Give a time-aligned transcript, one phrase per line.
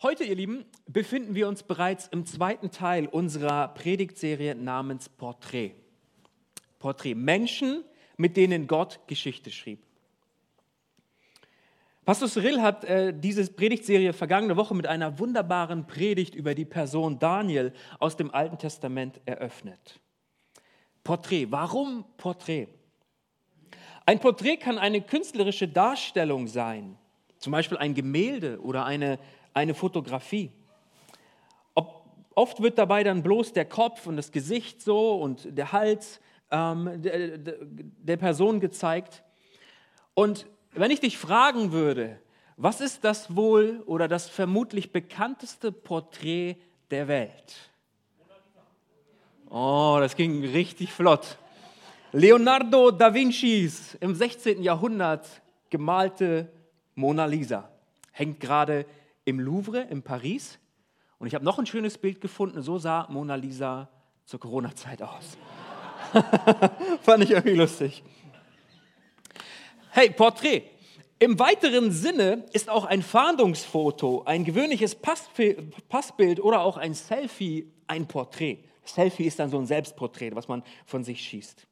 [0.00, 5.72] Heute, ihr Lieben, befinden wir uns bereits im zweiten Teil unserer Predigtserie namens Porträt.
[6.78, 7.16] Porträt.
[7.16, 7.82] Menschen,
[8.16, 9.82] mit denen Gott Geschichte schrieb.
[12.04, 17.18] Pastor Cyril hat äh, diese Predigtserie vergangene Woche mit einer wunderbaren Predigt über die Person
[17.18, 19.98] Daniel aus dem Alten Testament eröffnet.
[21.02, 21.48] Porträt.
[21.50, 22.68] Warum Porträt?
[24.06, 26.96] Ein Porträt kann eine künstlerische Darstellung sein,
[27.38, 29.18] zum Beispiel ein Gemälde oder eine,
[29.58, 30.52] eine Fotografie.
[31.74, 36.20] Ob, oft wird dabei dann bloß der Kopf und das Gesicht so und der Hals
[36.50, 39.22] ähm, der, der Person gezeigt.
[40.14, 42.20] Und wenn ich dich fragen würde,
[42.56, 46.56] was ist das wohl oder das vermutlich bekannteste Porträt
[46.90, 47.70] der Welt?
[49.50, 51.38] Oh, das ging richtig flott.
[52.12, 54.62] Leonardo da Vincis im 16.
[54.62, 55.26] Jahrhundert
[55.70, 56.48] gemalte
[56.94, 57.68] Mona Lisa
[58.18, 58.84] hängt gerade
[59.28, 60.58] im Louvre in Paris.
[61.18, 62.62] Und ich habe noch ein schönes Bild gefunden.
[62.62, 63.90] So sah Mona Lisa
[64.24, 65.36] zur Corona-Zeit aus.
[67.02, 68.02] Fand ich irgendwie lustig.
[69.90, 70.62] Hey, Porträt.
[71.18, 78.06] Im weiteren Sinne ist auch ein Fahndungsfoto, ein gewöhnliches Passbild oder auch ein Selfie ein
[78.06, 78.64] Porträt.
[78.84, 81.66] Selfie ist dann so ein Selbstporträt, was man von sich schießt.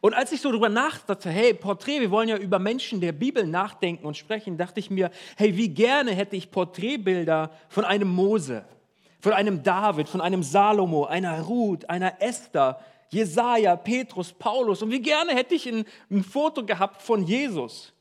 [0.00, 3.46] Und als ich so darüber nachdachte, hey, Porträt, wir wollen ja über Menschen der Bibel
[3.46, 8.64] nachdenken und sprechen, dachte ich mir, hey, wie gerne hätte ich Porträtbilder von einem Mose,
[9.20, 14.82] von einem David, von einem Salomo, einer Ruth, einer Esther, Jesaja, Petrus, Paulus.
[14.82, 17.92] Und wie gerne hätte ich ein, ein Foto gehabt von Jesus.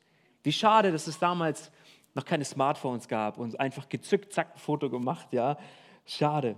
[0.44, 1.72] Wie schade, dass es damals
[2.14, 5.58] noch keine Smartphones gab und einfach gezückt, zack, ein Foto gemacht, ja.
[6.06, 6.56] Schade.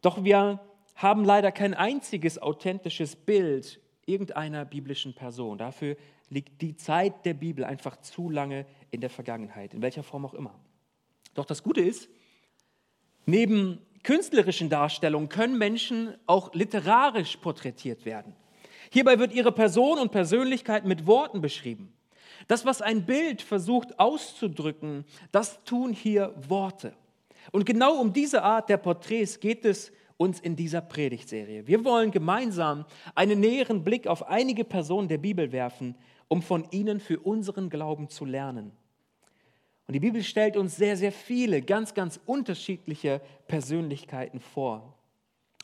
[0.00, 0.60] Doch wir
[0.94, 5.58] haben leider kein einziges authentisches Bild irgendeiner biblischen Person.
[5.58, 5.96] Dafür
[6.28, 10.34] liegt die Zeit der Bibel einfach zu lange in der Vergangenheit, in welcher Form auch
[10.34, 10.54] immer.
[11.34, 12.08] Doch das Gute ist,
[13.26, 18.34] neben künstlerischen Darstellungen können Menschen auch literarisch porträtiert werden.
[18.90, 21.92] Hierbei wird ihre Person und Persönlichkeit mit Worten beschrieben.
[22.48, 26.94] Das, was ein Bild versucht auszudrücken, das tun hier Worte.
[27.52, 31.66] Und genau um diese Art der Porträts geht es uns in dieser Predigtserie.
[31.66, 32.84] Wir wollen gemeinsam
[33.14, 35.96] einen näheren Blick auf einige Personen der Bibel werfen,
[36.28, 38.72] um von ihnen für unseren Glauben zu lernen.
[39.86, 44.96] Und die Bibel stellt uns sehr, sehr viele, ganz, ganz unterschiedliche Persönlichkeiten vor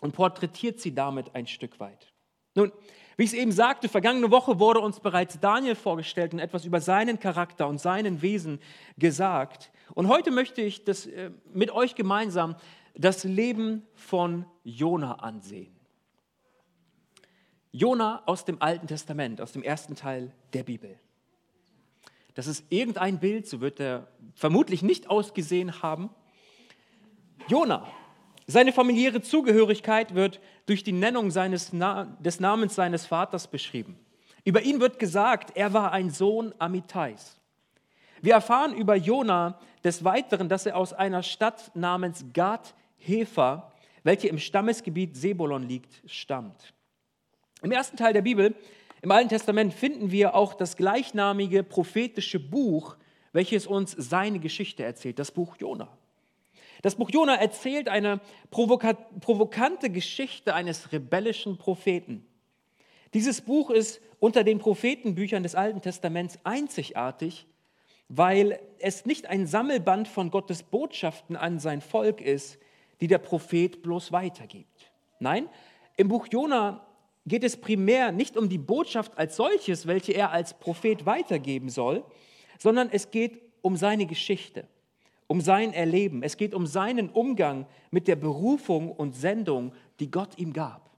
[0.01, 2.13] und porträtiert sie damit ein Stück weit.
[2.55, 2.73] Nun,
[3.17, 6.81] wie ich es eben sagte, vergangene Woche wurde uns bereits Daniel vorgestellt und etwas über
[6.81, 8.61] seinen Charakter und seinen Wesen
[8.97, 9.73] gesagt.
[9.95, 12.55] Und heute möchte ich das äh, mit euch gemeinsam
[12.99, 15.75] das Leben von Jona ansehen.
[17.71, 20.99] Jona aus dem Alten Testament, aus dem ersten Teil der Bibel.
[22.35, 26.11] Das ist irgendein Bild, so wird er vermutlich nicht ausgesehen haben.
[27.47, 27.87] Jona,
[28.47, 33.99] seine familiäre Zugehörigkeit wird durch die Nennung seines des Namens seines Vaters beschrieben.
[34.45, 37.39] Über ihn wird gesagt, er war ein Sohn Amitais.
[38.23, 43.73] Wir erfahren über Jona des Weiteren, dass er aus einer Stadt namens Gad Hefer,
[44.03, 46.75] welche im Stammesgebiet Sebolon liegt, stammt.
[47.63, 48.55] Im ersten Teil der Bibel,
[49.03, 52.97] im Alten Testament, finden wir auch das gleichnamige prophetische Buch,
[53.33, 55.89] welches uns seine Geschichte erzählt, das Buch Jona.
[56.83, 58.21] Das Buch Jona erzählt eine
[58.51, 62.25] provokante Geschichte eines rebellischen Propheten.
[63.15, 67.47] Dieses Buch ist unter den Prophetenbüchern des Alten Testaments einzigartig,
[68.09, 72.59] weil es nicht ein Sammelband von Gottes Botschaften an sein Volk ist,
[73.01, 74.93] die der Prophet bloß weitergibt.
[75.21, 75.49] Nein,
[75.97, 76.87] im Buch Jona
[77.27, 82.05] geht es primär nicht um die Botschaft als solches, welche er als Prophet weitergeben soll,
[82.59, 84.67] sondern es geht um seine Geschichte,
[85.27, 86.23] um sein Erleben.
[86.23, 90.89] Es geht um seinen Umgang mit der Berufung und Sendung, die Gott ihm gab.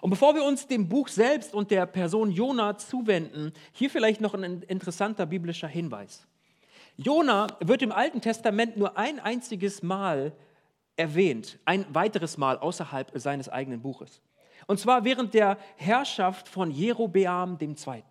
[0.00, 4.34] Und bevor wir uns dem Buch selbst und der Person Jona zuwenden, hier vielleicht noch
[4.34, 6.26] ein interessanter biblischer Hinweis.
[6.96, 10.32] Jona wird im Alten Testament nur ein einziges Mal
[11.00, 14.20] erwähnt, ein weiteres Mal außerhalb seines eigenen Buches.
[14.66, 18.04] Und zwar während der Herrschaft von Jerobeam II.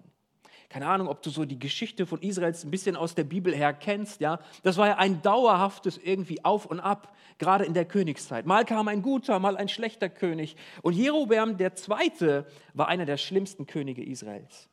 [0.68, 3.74] Keine Ahnung, ob du so die Geschichte von Israels ein bisschen aus der Bibel her
[3.74, 4.40] kennst, ja.
[4.62, 8.46] Das war ja ein dauerhaftes irgendwie Auf und Ab, gerade in der Königszeit.
[8.46, 10.56] Mal kam ein guter, mal ein schlechter König.
[10.84, 12.44] Und Jerobeam II.
[12.74, 14.70] war einer der schlimmsten Könige Israels.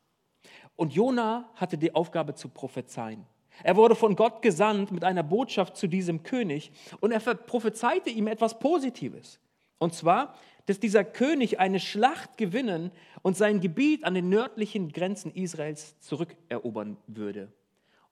[0.75, 3.25] Und Jona hatte die Aufgabe zu prophezeien.
[3.63, 8.27] Er wurde von Gott gesandt mit einer Botschaft zu diesem König und er prophezeite ihm
[8.27, 9.39] etwas Positives.
[9.79, 10.35] Und zwar,
[10.67, 12.91] dass dieser König eine Schlacht gewinnen
[13.23, 17.53] und sein Gebiet an den nördlichen Grenzen Israels zurückerobern würde.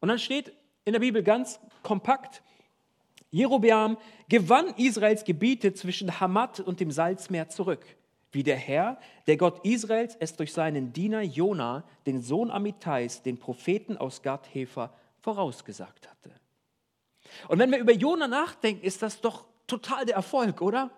[0.01, 0.53] Und dann steht
[0.85, 2.43] in der Bibel ganz kompakt,
[3.31, 3.97] Jerobeam
[4.29, 7.85] gewann Israels Gebiete zwischen Hamat und dem Salzmeer zurück,
[8.31, 13.39] wie der Herr, der Gott Israels, es durch seinen Diener Jona, den Sohn Amittais, den
[13.39, 14.93] Propheten aus Gad-Hefer,
[15.25, 16.31] vorausgesagt hatte.
[17.49, 20.91] Und wenn wir über Jona nachdenken, ist das doch total der Erfolg, oder?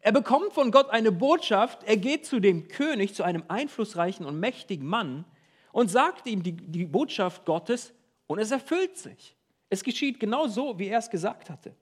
[0.00, 4.40] Er bekommt von Gott eine Botschaft, er geht zu dem König, zu einem einflussreichen und
[4.40, 5.26] mächtigen Mann
[5.72, 7.92] und sagt ihm die, die Botschaft Gottes
[8.26, 9.36] und es erfüllt sich.
[9.68, 11.74] Es geschieht genau so, wie er es gesagt hatte.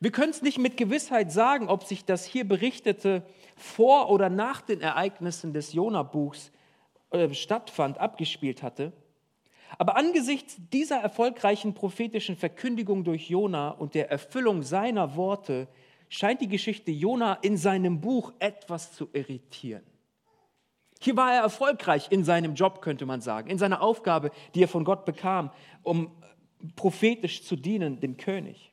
[0.00, 3.22] Wir können es nicht mit Gewissheit sagen, ob sich das hier berichtete
[3.56, 6.50] vor oder nach den Ereignissen des Jona-Buchs
[7.10, 8.92] äh, stattfand, abgespielt hatte.
[9.78, 15.68] Aber angesichts dieser erfolgreichen prophetischen Verkündigung durch Jona und der Erfüllung seiner Worte
[16.08, 19.82] scheint die Geschichte Jona in seinem Buch etwas zu irritieren.
[21.00, 24.68] Hier war er erfolgreich in seinem Job, könnte man sagen, in seiner Aufgabe, die er
[24.68, 25.50] von Gott bekam,
[25.82, 26.10] um
[26.76, 28.72] prophetisch zu dienen, dem König.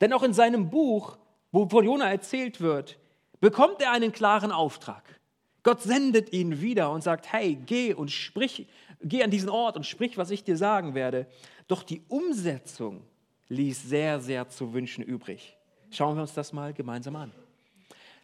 [0.00, 1.18] Denn auch in seinem Buch,
[1.52, 2.98] wo von Jona erzählt wird,
[3.40, 5.20] bekommt er einen klaren Auftrag.
[5.62, 8.66] Gott sendet ihn wieder und sagt, hey, geh und sprich,
[9.02, 11.26] geh an diesen Ort und sprich, was ich dir sagen werde.
[11.68, 13.02] Doch die Umsetzung
[13.48, 15.56] ließ sehr, sehr zu wünschen übrig.
[15.90, 17.32] Schauen wir uns das mal gemeinsam an.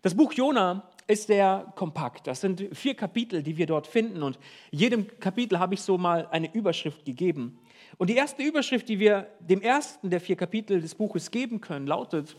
[0.02, 2.26] Das Buch Jona ist sehr kompakt.
[2.26, 4.38] Das sind vier Kapitel, die wir dort finden und
[4.70, 7.58] jedem Kapitel habe ich so mal eine Überschrift gegeben.
[7.96, 11.86] Und die erste Überschrift, die wir dem ersten der vier Kapitel des Buches geben können,
[11.86, 12.36] lautet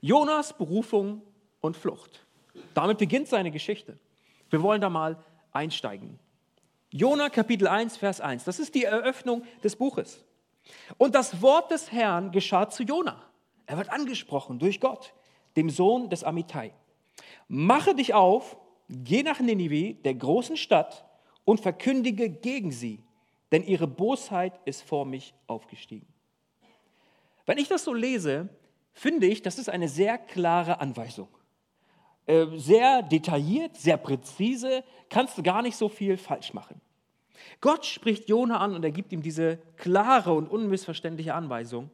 [0.00, 1.22] Jonas Berufung
[1.60, 2.24] und Flucht.
[2.74, 3.98] Damit beginnt seine Geschichte.
[4.50, 5.16] Wir wollen da mal
[5.52, 6.18] einsteigen.
[6.92, 8.44] Jona Kapitel 1, Vers 1.
[8.44, 10.22] Das ist die Eröffnung des Buches.
[10.98, 13.22] Und das Wort des Herrn geschah zu Jona.
[13.64, 15.14] Er wird angesprochen durch Gott,
[15.56, 16.72] dem Sohn des Amittai.
[17.48, 18.58] Mache dich auf,
[18.90, 21.06] geh nach Ninive, der großen Stadt,
[21.44, 23.02] und verkündige gegen sie,
[23.50, 26.06] denn ihre Bosheit ist vor mich aufgestiegen.
[27.46, 28.48] Wenn ich das so lese,
[28.92, 31.28] finde ich, das ist eine sehr klare Anweisung.
[32.26, 36.80] Äh, sehr detailliert, sehr präzise, kannst du gar nicht so viel falsch machen.
[37.60, 41.90] Gott spricht Jona an und er gibt ihm diese klare und unmissverständliche Anweisung.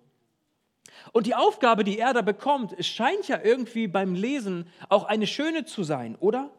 [1.12, 5.64] Und die Aufgabe, die er da bekommt, scheint ja irgendwie beim Lesen auch eine schöne
[5.64, 6.50] zu sein, oder?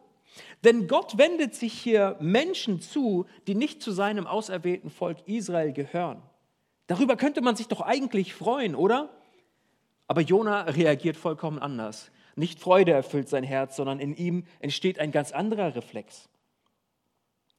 [0.64, 6.22] Denn Gott wendet sich hier Menschen zu, die nicht zu seinem auserwählten Volk Israel gehören.
[6.86, 9.10] Darüber könnte man sich doch eigentlich freuen, oder?
[10.06, 12.10] Aber Jona reagiert vollkommen anders.
[12.40, 16.30] Nicht Freude erfüllt sein Herz, sondern in ihm entsteht ein ganz anderer Reflex.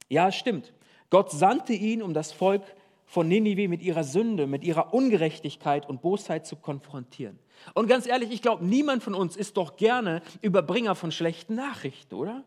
[0.08, 0.72] Ja, stimmt.
[1.08, 2.64] Gott sandte ihn, um das Volk
[3.06, 7.38] von Ninive mit ihrer Sünde, mit ihrer Ungerechtigkeit und Bosheit zu konfrontieren.
[7.74, 12.16] Und ganz ehrlich, ich glaube, niemand von uns ist doch gerne Überbringer von schlechten Nachrichten,
[12.16, 12.42] oder?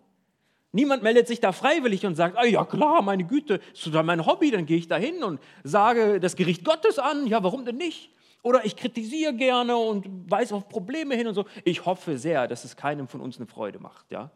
[0.74, 4.26] Niemand meldet sich da freiwillig und sagt, ah, ja klar, meine Güte, ist total mein
[4.26, 7.28] Hobby, dann gehe ich da hin und sage das Gericht Gottes an.
[7.28, 8.10] Ja, warum denn nicht?
[8.46, 11.46] Oder ich kritisiere gerne und weise auf Probleme hin und so.
[11.64, 14.12] Ich hoffe sehr, dass es keinem von uns eine Freude macht.
[14.12, 14.30] Ja?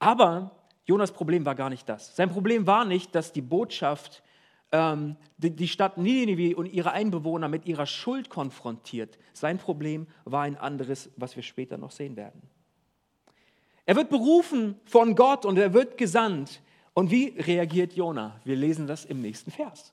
[0.00, 0.50] Aber
[0.86, 2.16] Jonas Problem war gar nicht das.
[2.16, 4.24] Sein Problem war nicht, dass die Botschaft
[4.72, 9.20] ähm, die, die Stadt Ninive und ihre Einbewohner mit ihrer Schuld konfrontiert.
[9.34, 12.42] Sein Problem war ein anderes, was wir später noch sehen werden.
[13.84, 16.60] Er wird berufen von Gott und er wird gesandt.
[16.92, 18.40] Und wie reagiert Jona?
[18.42, 19.92] Wir lesen das im nächsten Vers.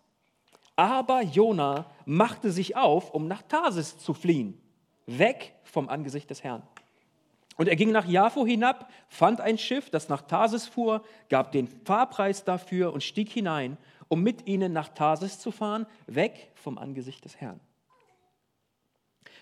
[0.75, 4.60] Aber Jona machte sich auf, um nach Tarsis zu fliehen,
[5.06, 6.63] weg vom Angesicht des Herrn.
[7.58, 11.68] Und er ging nach Jaffo hinab, fand ein Schiff, das nach Tarsis fuhr, gab den
[11.68, 13.77] Fahrpreis dafür und stieg hinein,
[14.08, 17.60] um mit ihnen nach Tarsis zu fahren, weg vom Angesicht des Herrn.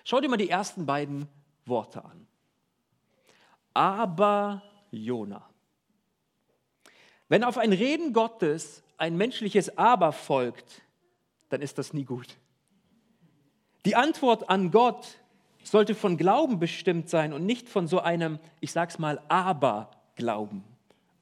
[0.04, 1.30] Schau dir mal die ersten beiden
[1.66, 2.28] Worte an
[3.74, 4.62] aber
[4.92, 5.48] Jona.
[7.28, 10.82] Wenn auf ein Reden Gottes ein menschliches Aber folgt,
[11.52, 12.38] dann ist das nie gut.
[13.86, 15.18] Die Antwort an Gott
[15.64, 20.64] sollte von Glauben bestimmt sein und nicht von so einem, ich sag's mal, Aber-Glauben.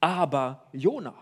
[0.02, 1.14] Aber Jona.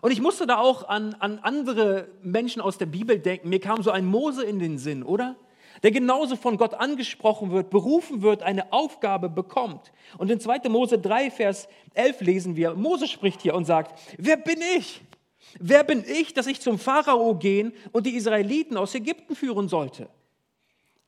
[0.00, 3.48] Und ich musste da auch an, an andere Menschen aus der Bibel denken.
[3.48, 5.36] Mir kam so ein Mose in den Sinn, oder?
[5.82, 9.92] der genauso von Gott angesprochen wird, berufen wird, eine Aufgabe bekommt.
[10.18, 10.68] Und in 2.
[10.68, 15.00] Mose 3, Vers 11 lesen wir, Mose spricht hier und sagt, wer bin ich?
[15.58, 20.08] Wer bin ich, dass ich zum Pharao gehen und die Israeliten aus Ägypten führen sollte?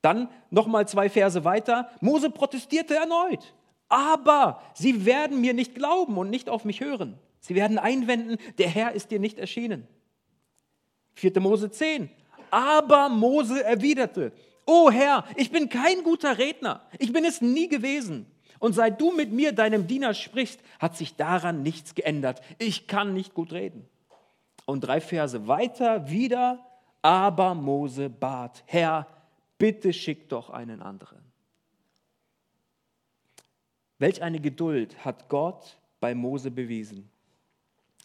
[0.01, 3.55] Dann nochmal zwei Verse weiter, Mose protestierte erneut.
[3.89, 7.19] Aber sie werden mir nicht glauben und nicht auf mich hören.
[7.41, 9.87] Sie werden einwenden, der Herr ist dir nicht erschienen.
[11.15, 11.41] 4.
[11.41, 12.09] Mose 10.
[12.51, 14.33] Aber Mose erwiderte,
[14.65, 18.27] Oh Herr, ich bin kein guter Redner, ich bin es nie gewesen.
[18.59, 22.41] Und seit du mit mir, deinem Diener, sprichst, hat sich daran nichts geändert.
[22.59, 23.89] Ich kann nicht gut reden.
[24.65, 26.65] Und drei Verse weiter wieder,
[27.03, 29.07] aber Mose bat, Herr,
[29.59, 31.21] bitte schick doch einen anderen.
[33.99, 37.09] Welch eine Geduld hat Gott bei Mose bewiesen.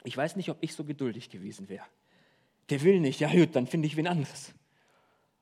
[0.04, 1.86] Ich weiß nicht, ob ich so geduldig gewesen wäre.
[2.70, 4.54] Der will nicht, ja gut, dann finde ich wen anderes.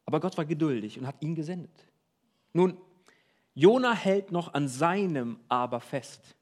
[0.06, 1.72] Aber Gott war geduldig und hat ihn gesendet.
[2.54, 2.78] Nun,
[3.54, 6.35] Jona hält noch an seinem Aber fest.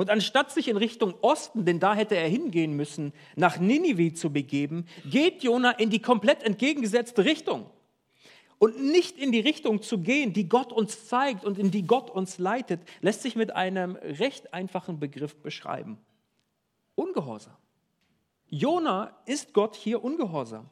[0.00, 4.32] Und anstatt sich in Richtung Osten, denn da hätte er hingehen müssen, nach Ninive zu
[4.32, 7.68] begeben, geht Jona in die komplett entgegengesetzte Richtung.
[8.58, 12.08] Und nicht in die Richtung zu gehen, die Gott uns zeigt und in die Gott
[12.08, 15.98] uns leitet, lässt sich mit einem recht einfachen Begriff beschreiben.
[16.94, 17.56] Ungehorsam.
[18.48, 20.70] Jona ist Gott hier ungehorsam.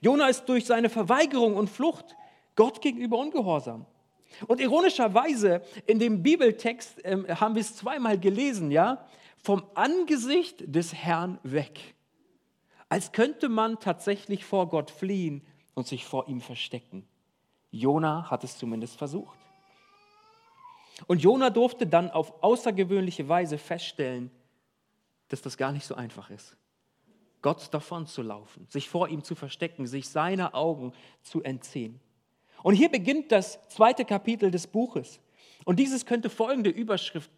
[0.00, 2.16] Jona ist durch seine Verweigerung und Flucht
[2.56, 3.86] Gott gegenüber ungehorsam.
[4.46, 9.06] Und ironischerweise in dem Bibeltext äh, haben wir es zweimal gelesen, ja,
[9.42, 11.94] vom Angesicht des Herrn weg.
[12.88, 17.06] Als könnte man tatsächlich vor Gott fliehen und sich vor ihm verstecken.
[17.70, 19.38] Jona hat es zumindest versucht.
[21.06, 24.30] Und Jona durfte dann auf außergewöhnliche Weise feststellen,
[25.28, 26.56] dass das gar nicht so einfach ist.
[27.42, 32.00] Gott davon zu laufen, sich vor ihm zu verstecken, sich seiner Augen zu entziehen.
[32.62, 35.20] Und hier beginnt das zweite Kapitel des Buches.
[35.64, 37.30] Und dieses könnte folgende Überschrift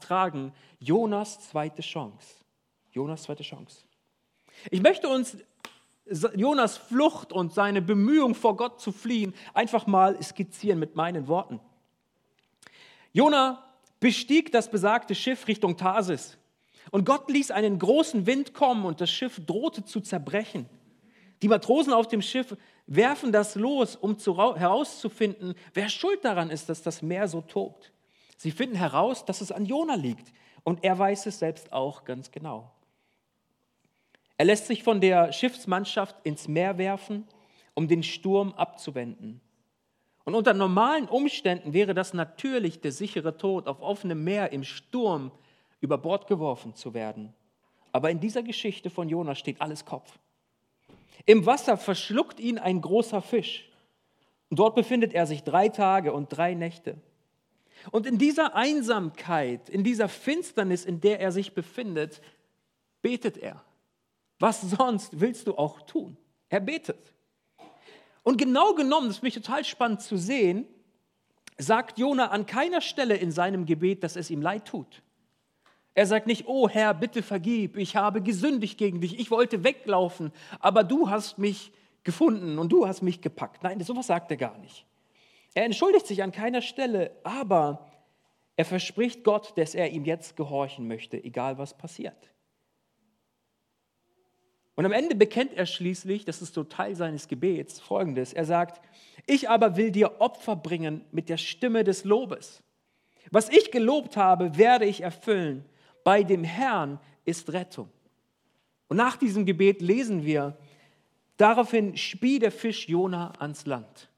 [0.00, 2.36] tragen: Jonas zweite Chance.
[2.92, 3.84] Jonas zweite Chance.
[4.70, 5.36] Ich möchte uns
[6.34, 11.60] Jonas Flucht und seine Bemühung vor Gott zu fliehen einfach mal skizzieren mit meinen Worten.
[13.12, 13.64] Jona
[14.00, 16.36] bestieg das besagte Schiff Richtung Tarsis.
[16.90, 20.68] Und Gott ließ einen großen Wind kommen und das Schiff drohte zu zerbrechen.
[21.42, 22.56] Die Matrosen auf dem Schiff
[22.86, 27.92] werfen das los, um zu, herauszufinden, wer schuld daran ist, dass das Meer so tobt.
[28.36, 30.32] Sie finden heraus, dass es an Jona liegt
[30.64, 32.72] und er weiß es selbst auch ganz genau.
[34.36, 37.26] Er lässt sich von der Schiffsmannschaft ins Meer werfen,
[37.74, 39.40] um den Sturm abzuwenden.
[40.24, 45.30] Und unter normalen Umständen wäre das natürlich der sichere Tod auf offenem Meer im Sturm
[45.80, 47.34] über Bord geworfen zu werden.
[47.92, 50.18] Aber in dieser Geschichte von Jona steht alles Kopf.
[51.26, 53.68] Im Wasser verschluckt ihn ein großer Fisch.
[54.48, 56.96] Und dort befindet er sich drei Tage und drei Nächte.
[57.90, 62.20] Und in dieser Einsamkeit, in dieser Finsternis, in der er sich befindet,
[63.00, 63.64] betet er.
[64.38, 66.16] Was sonst willst du auch tun?
[66.48, 67.12] Er betet.
[68.22, 70.66] Und genau genommen, das ist mich total spannend zu sehen,
[71.58, 75.02] sagt Jona an keiner Stelle in seinem Gebet, dass es ihm leid tut.
[75.94, 80.32] Er sagt nicht, oh Herr, bitte vergib, ich habe gesündigt gegen dich, ich wollte weglaufen,
[80.60, 81.72] aber du hast mich
[82.04, 83.62] gefunden und du hast mich gepackt.
[83.62, 84.86] Nein, sowas sagt er gar nicht.
[85.54, 87.90] Er entschuldigt sich an keiner Stelle, aber
[88.56, 92.30] er verspricht Gott, dass er ihm jetzt gehorchen möchte, egal was passiert.
[94.76, 98.32] Und am Ende bekennt er schließlich, das ist so Teil seines Gebets, folgendes.
[98.32, 98.80] Er sagt,
[99.26, 102.62] ich aber will dir Opfer bringen mit der Stimme des Lobes.
[103.30, 105.64] Was ich gelobt habe, werde ich erfüllen
[106.04, 107.90] bei dem Herrn ist Rettung.
[108.88, 110.56] Und nach diesem Gebet lesen wir,
[111.36, 114.10] daraufhin spie der Fisch Jona ans Land.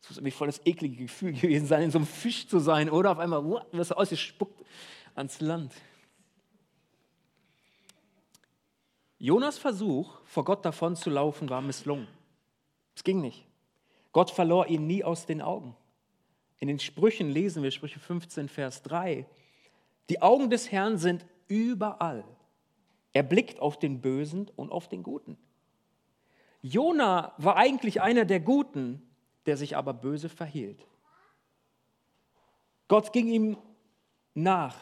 [0.00, 2.88] Das muss irgendwie voll das eklige Gefühl gewesen sein, in so einem Fisch zu sein
[2.88, 4.64] oder auf einmal wirst du ausgespuckt
[5.14, 5.74] ans Land.
[9.18, 12.08] Jonas Versuch, vor Gott davon zu laufen, war misslungen.
[12.94, 13.44] Es ging nicht.
[14.12, 15.76] Gott verlor ihn nie aus den Augen.
[16.58, 19.26] In den Sprüchen lesen wir, Sprüche 15, Vers 3,
[20.08, 22.24] die Augen des Herrn sind überall.
[23.12, 25.36] Er blickt auf den Bösen und auf den Guten.
[26.62, 29.02] Jona war eigentlich einer der Guten,
[29.46, 30.86] der sich aber böse verhielt.
[32.88, 33.56] Gott ging ihm
[34.34, 34.76] nach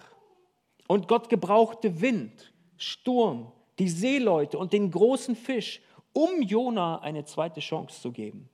[0.86, 5.80] und Gott gebrauchte Wind, Sturm, die Seeleute und den großen Fisch,
[6.12, 8.48] um Jona eine zweite Chance zu geben.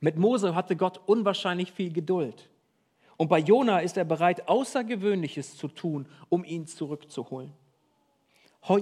[0.00, 2.50] Mit Mose hatte Gott unwahrscheinlich viel Geduld.
[3.16, 7.52] Und bei Jona ist er bereit, Außergewöhnliches zu tun, um ihn zurückzuholen.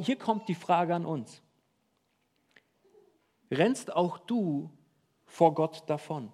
[0.01, 1.43] Hier kommt die Frage an uns.
[3.51, 4.71] Rennst auch du
[5.27, 6.33] vor Gott davon?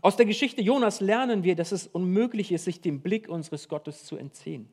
[0.00, 4.04] Aus der Geschichte Jonas lernen wir, dass es unmöglich ist, sich dem Blick unseres Gottes
[4.04, 4.68] zu entziehen.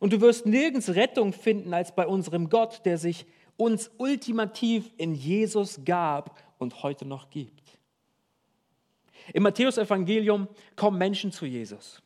[0.00, 3.26] Und du wirst nirgends Rettung finden als bei unserem Gott, der sich
[3.56, 7.61] uns ultimativ in Jesus gab und heute noch gibt.
[9.32, 12.02] Im Matthäusevangelium kommen Menschen zu Jesus.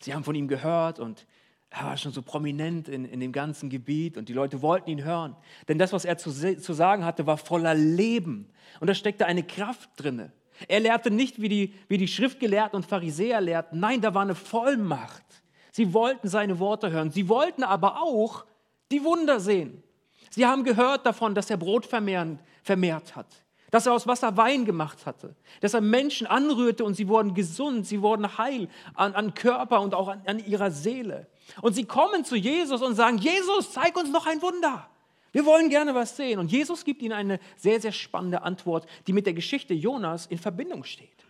[0.00, 1.26] Sie haben von ihm gehört und
[1.70, 5.04] er war schon so prominent in, in dem ganzen Gebiet und die Leute wollten ihn
[5.04, 5.36] hören.
[5.68, 8.48] Denn das, was er zu, zu sagen hatte, war voller Leben
[8.80, 10.32] und da steckte eine Kraft drinne.
[10.68, 13.80] Er lehrte nicht, wie die, wie die Schriftgelehrten und Pharisäer lehrten.
[13.80, 15.24] Nein, da war eine Vollmacht.
[15.72, 17.10] Sie wollten seine Worte hören.
[17.10, 18.44] Sie wollten aber auch
[18.90, 19.82] die Wunder sehen.
[20.30, 23.26] Sie haben gehört davon, dass er Brot vermehrt hat
[23.72, 27.86] dass er aus Wasser Wein gemacht hatte, dass er Menschen anrührte und sie wurden gesund,
[27.86, 31.26] sie wurden heil an, an Körper und auch an, an ihrer Seele.
[31.62, 34.88] Und sie kommen zu Jesus und sagen, Jesus, zeig uns noch ein Wunder.
[35.32, 36.38] Wir wollen gerne was sehen.
[36.38, 40.36] Und Jesus gibt ihnen eine sehr, sehr spannende Antwort, die mit der Geschichte Jonas in
[40.36, 41.24] Verbindung steht.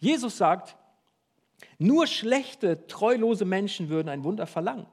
[0.00, 0.76] Jesus sagt,
[1.78, 4.86] nur schlechte, treulose Menschen würden ein Wunder verlangen.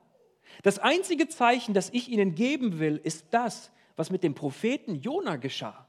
[0.62, 5.38] Das einzige Zeichen, das ich ihnen geben will, ist das, was mit dem Propheten Jona
[5.38, 5.85] geschah.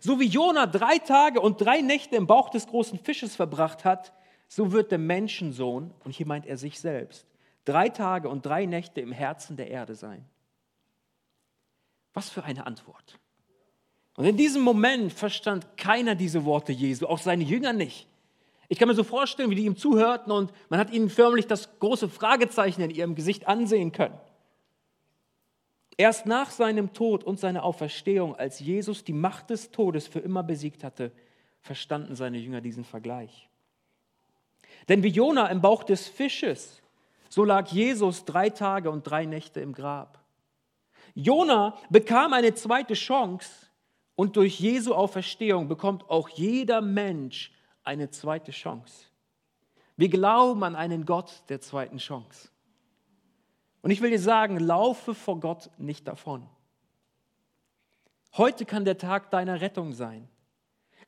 [0.00, 4.12] So wie Jona drei Tage und drei Nächte im Bauch des großen Fisches verbracht hat,
[4.48, 7.26] so wird der Menschensohn, und hier meint er sich selbst,
[7.64, 10.24] drei Tage und drei Nächte im Herzen der Erde sein.
[12.12, 13.18] Was für eine Antwort.
[14.16, 18.06] Und in diesem Moment verstand keiner diese Worte Jesu, auch seine Jünger nicht.
[18.68, 21.78] Ich kann mir so vorstellen, wie die ihm zuhörten und man hat ihnen förmlich das
[21.80, 24.18] große Fragezeichen in ihrem Gesicht ansehen können.
[25.96, 30.42] Erst nach seinem Tod und seiner Auferstehung, als Jesus die Macht des Todes für immer
[30.42, 31.12] besiegt hatte,
[31.60, 33.48] verstanden seine Jünger diesen Vergleich.
[34.88, 36.82] Denn wie Jona im Bauch des Fisches,
[37.28, 40.20] so lag Jesus drei Tage und drei Nächte im Grab.
[41.14, 43.48] Jona bekam eine zweite Chance
[44.16, 47.52] und durch Jesu Auferstehung bekommt auch jeder Mensch
[47.84, 49.06] eine zweite Chance.
[49.96, 52.48] Wir glauben an einen Gott der zweiten Chance.
[53.84, 56.48] Und ich will dir sagen, laufe vor Gott nicht davon.
[58.34, 60.26] Heute kann der Tag deiner Rettung sein.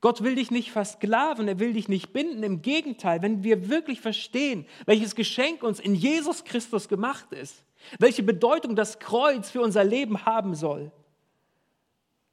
[0.03, 2.43] Gott will dich nicht versklaven, er will dich nicht binden.
[2.43, 7.65] Im Gegenteil, wenn wir wirklich verstehen, welches Geschenk uns in Jesus Christus gemacht ist,
[7.99, 10.93] welche Bedeutung das Kreuz für unser Leben haben soll,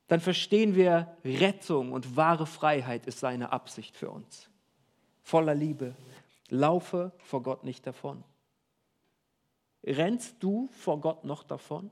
[0.09, 4.49] dann verstehen wir, Rettung und wahre Freiheit ist seine Absicht für uns.
[5.21, 5.95] Voller Liebe.
[6.49, 8.25] Laufe vor Gott nicht davon.
[9.85, 11.89] Rennst du vor Gott noch davon?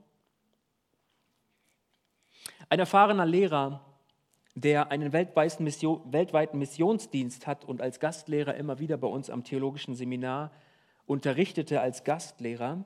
[2.68, 3.84] Ein erfahrener Lehrer,
[4.54, 9.44] der einen weltweiten, Mission, weltweiten Missionsdienst hat und als Gastlehrer immer wieder bei uns am
[9.44, 10.50] theologischen Seminar
[11.06, 12.84] unterrichtete als Gastlehrer,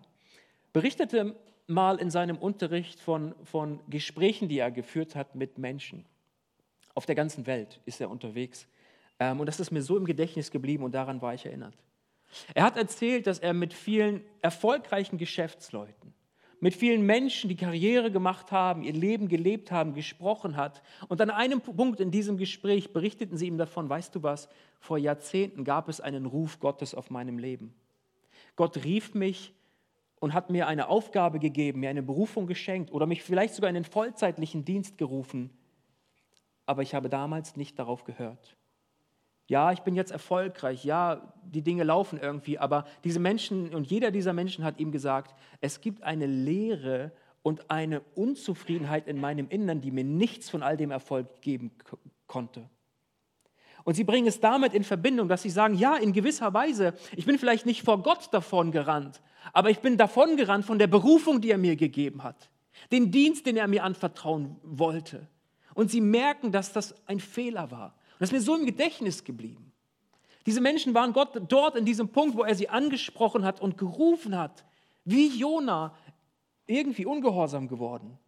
[0.73, 6.05] berichtete mal in seinem Unterricht von, von Gesprächen, die er geführt hat mit Menschen.
[6.95, 8.66] Auf der ganzen Welt ist er unterwegs.
[9.19, 11.75] Ähm, und das ist mir so im Gedächtnis geblieben und daran war ich erinnert.
[12.55, 16.15] Er hat erzählt, dass er mit vielen erfolgreichen Geschäftsleuten,
[16.61, 20.83] mit vielen Menschen, die Karriere gemacht haben, ihr Leben gelebt haben, gesprochen hat.
[21.09, 24.49] Und an einem Punkt in diesem Gespräch berichteten sie ihm davon, weißt du was,
[24.81, 27.75] vor Jahrzehnten gab es einen Ruf Gottes auf meinem Leben.
[28.57, 29.53] Gott rief mich
[30.19, 33.75] und hat mir eine Aufgabe gegeben, mir eine Berufung geschenkt oder mich vielleicht sogar in
[33.75, 35.51] den vollzeitlichen Dienst gerufen.
[36.65, 38.56] Aber ich habe damals nicht darauf gehört.
[39.49, 44.11] Ja, ich bin jetzt erfolgreich, ja, die Dinge laufen irgendwie, aber diese Menschen und jeder
[44.11, 49.81] dieser Menschen hat ihm gesagt, es gibt eine Leere und eine Unzufriedenheit in meinem Innern,
[49.81, 51.71] die mir nichts von all dem Erfolg geben
[52.27, 52.69] konnte.
[53.85, 57.25] Und sie bringen es damit in Verbindung, dass sie sagen, ja, in gewisser Weise, ich
[57.25, 61.41] bin vielleicht nicht vor Gott davon gerannt, aber ich bin davon gerannt von der Berufung,
[61.41, 62.51] die er mir gegeben hat,
[62.91, 65.29] den Dienst, den er mir anvertrauen wollte.
[65.75, 67.95] Und sie merken, dass das ein Fehler war.
[68.19, 69.73] Das ist mir so im Gedächtnis geblieben.
[70.47, 74.39] Diese Menschen waren Gott dort in diesem Punkt, wo er sie angesprochen hat und gerufen
[74.39, 74.65] hat,
[75.05, 75.95] wie Jona,
[76.67, 78.19] irgendwie ungehorsam geworden.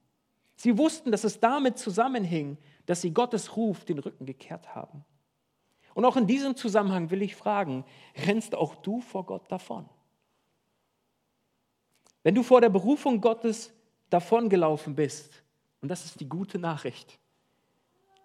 [0.56, 5.04] Sie wussten, dass es damit zusammenhing, dass sie Gottes Ruf den Rücken gekehrt haben.
[5.94, 7.84] Und auch in diesem Zusammenhang will ich fragen,
[8.26, 9.88] rennst auch du vor Gott davon?
[12.22, 13.72] Wenn du vor der Berufung Gottes
[14.10, 15.42] davongelaufen bist,
[15.80, 17.18] und das ist die gute Nachricht,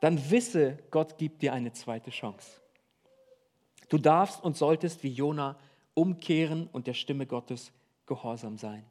[0.03, 2.59] dann wisse, Gott gibt dir eine zweite Chance.
[3.87, 5.57] Du darfst und solltest wie Jona
[5.93, 7.71] umkehren und der Stimme Gottes
[8.05, 8.85] gehorsam sein.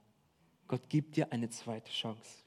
[0.68, 2.38] Gott gibt dir eine zweite Chance.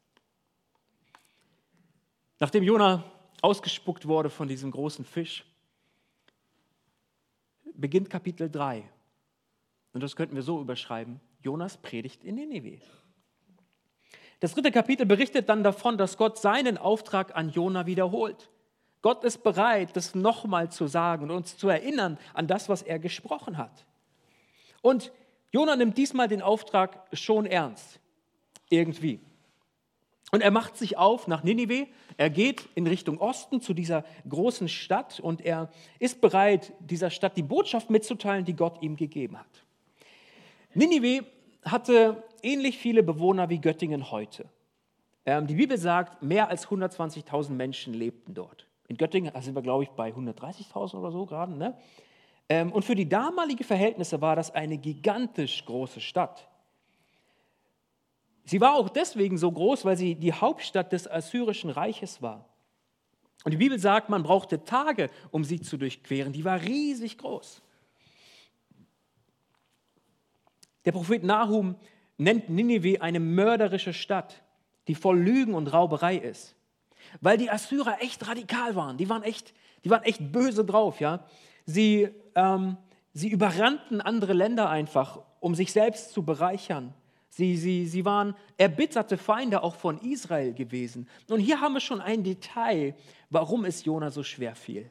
[2.40, 3.04] Nachdem Jona
[3.44, 5.46] ausgespuckt wurde von diesem großen Fisch,
[7.76, 8.84] beginnt Kapitel 3.
[9.94, 12.80] Und das könnten wir so überschreiben: Jonas predigt in Nineveh.
[14.40, 18.50] Das dritte Kapitel berichtet dann davon, dass Gott seinen Auftrag an Jona wiederholt.
[19.06, 22.98] Gott ist bereit, das nochmal zu sagen und uns zu erinnern an das, was er
[22.98, 23.86] gesprochen hat.
[24.82, 25.12] Und
[25.52, 28.00] Jona nimmt diesmal den Auftrag schon ernst.
[28.68, 29.20] Irgendwie.
[30.32, 31.86] Und er macht sich auf nach Ninive.
[32.18, 37.38] Er geht in Richtung Osten zu dieser großen Stadt und er ist bereit, dieser Stadt
[37.38, 39.66] die Botschaft mitzuteilen, die Gott ihm gegeben hat.
[40.74, 41.28] Ninive
[41.64, 44.50] hatte ähnlich viele Bewohner wie Göttingen heute.
[45.28, 48.66] Ähm, die Bibel sagt, mehr als 120.000 Menschen lebten dort.
[48.88, 51.58] In Göttingen sind wir, glaube ich, bei 130.000 oder so gerade.
[51.58, 51.78] Ne?
[52.50, 56.48] Ähm, und für die damaligen Verhältnisse war das eine gigantisch große Stadt.
[58.46, 62.46] Sie war auch deswegen so groß, weil sie die Hauptstadt des Assyrischen Reiches war.
[63.44, 66.32] Und die Bibel sagt, man brauchte Tage, um sie zu durchqueren.
[66.32, 67.62] Die war riesig groß.
[70.86, 71.76] Der Prophet Nahum
[72.18, 74.44] nennt Ninive eine mörderische Stadt,
[74.88, 76.55] die voll Lügen und Rauberei ist.
[77.22, 78.98] Weil die Assyrer echt radikal waren.
[78.98, 81.00] Die waren echt, die waren echt böse drauf.
[81.00, 81.26] Ja?
[81.66, 82.78] Sie, ähm,
[83.14, 86.94] sie überrannten andere Länder einfach, um sich selbst zu bereichern.
[87.30, 91.10] Sie, sie, sie waren erbitterte Feinde auch von Israel gewesen.
[91.30, 92.96] Und hier haben wir schon ein Detail,
[93.30, 94.90] warum es Jona so schwer fiel.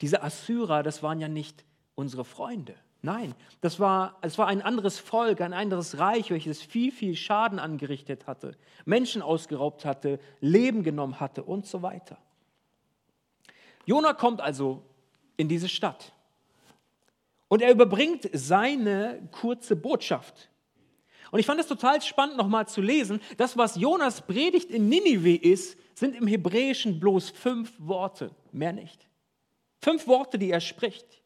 [0.00, 2.74] Diese Assyrer, das waren ja nicht unsere Freunde.
[3.00, 7.58] Nein, das war, es war ein anderes Volk, ein anderes Reich, welches viel, viel Schaden
[7.58, 12.18] angerichtet hatte, Menschen ausgeraubt hatte, Leben genommen hatte und so weiter.
[13.86, 14.82] Jona kommt also
[15.36, 16.12] in diese Stadt
[17.46, 20.50] und er überbringt seine kurze Botschaft.
[21.30, 23.20] Und ich fand es total spannend, nochmal zu lesen.
[23.36, 29.06] Das, was Jonas Predigt in Ninive ist, sind im Hebräischen bloß fünf Worte, mehr nicht.
[29.80, 31.22] Fünf Worte, die er spricht.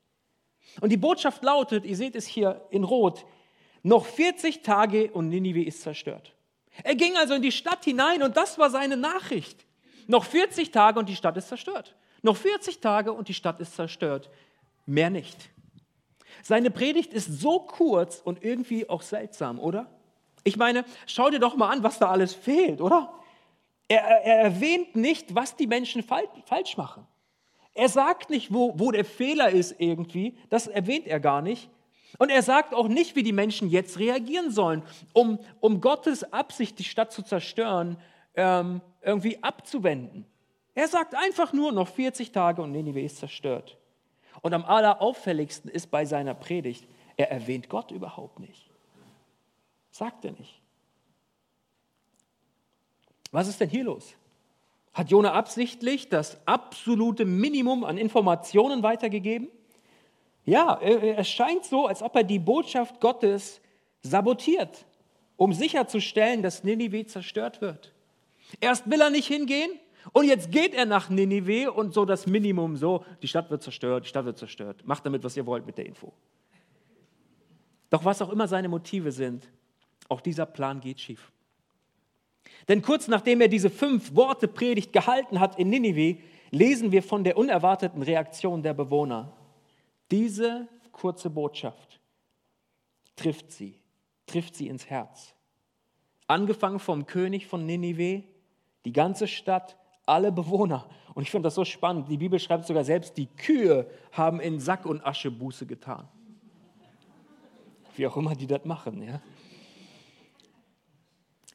[0.80, 3.24] Und die Botschaft lautet, ihr seht es hier in Rot,
[3.82, 6.32] noch 40 Tage und Ninive ist zerstört.
[6.84, 9.66] Er ging also in die Stadt hinein und das war seine Nachricht.
[10.06, 11.94] Noch 40 Tage und die Stadt ist zerstört.
[12.22, 14.30] Noch 40 Tage und die Stadt ist zerstört.
[14.86, 15.50] Mehr nicht.
[16.42, 19.90] Seine Predigt ist so kurz und irgendwie auch seltsam, oder?
[20.44, 23.12] Ich meine, schau dir doch mal an, was da alles fehlt, oder?
[23.88, 27.06] Er, er erwähnt nicht, was die Menschen falsch machen.
[27.74, 31.70] Er sagt nicht, wo, wo der Fehler ist irgendwie, das erwähnt er gar nicht.
[32.18, 34.82] Und er sagt auch nicht, wie die Menschen jetzt reagieren sollen,
[35.14, 37.96] um, um Gottes Absicht, die Stadt zu zerstören,
[38.34, 40.26] ähm, irgendwie abzuwenden.
[40.74, 43.78] Er sagt einfach nur, noch 40 Tage und Nineveh ist zerstört.
[44.42, 48.70] Und am allerauffälligsten ist bei seiner Predigt, er erwähnt Gott überhaupt nicht.
[49.90, 50.60] Sagt er nicht.
[53.30, 54.14] Was ist denn hier los?
[54.92, 59.48] Hat Jona absichtlich das absolute Minimum an Informationen weitergegeben?
[60.44, 63.60] Ja, es scheint so, als ob er die Botschaft Gottes
[64.02, 64.84] sabotiert,
[65.36, 67.92] um sicherzustellen, dass Ninive zerstört wird.
[68.60, 69.70] Erst will er nicht hingehen
[70.12, 74.04] und jetzt geht er nach Ninive und so das Minimum, so, die Stadt wird zerstört,
[74.04, 74.82] die Stadt wird zerstört.
[74.84, 76.12] Macht damit, was ihr wollt mit der Info.
[77.88, 79.48] Doch was auch immer seine Motive sind,
[80.08, 81.30] auch dieser Plan geht schief.
[82.68, 86.20] Denn kurz nachdem er diese fünf Worte Predigt gehalten hat in Ninive,
[86.50, 89.32] lesen wir von der unerwarteten Reaktion der Bewohner.
[90.10, 92.00] Diese kurze Botschaft
[93.16, 93.80] trifft sie,
[94.26, 95.34] trifft sie ins Herz.
[96.26, 98.22] Angefangen vom König von Ninive,
[98.84, 100.88] die ganze Stadt, alle Bewohner.
[101.14, 102.08] Und ich finde das so spannend.
[102.08, 106.08] Die Bibel schreibt sogar selbst, die Kühe haben in Sack und Asche Buße getan.
[107.96, 109.02] Wie auch immer die das machen.
[109.02, 109.20] Ja.